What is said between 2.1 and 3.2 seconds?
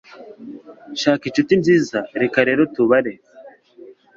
Reka rero tubare